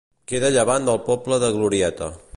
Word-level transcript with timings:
Queda 0.31 0.47
a 0.49 0.53
llevant 0.55 0.87
del 0.91 0.99
poble 1.11 1.41
de 1.45 1.53
Glorieta. 1.59 2.13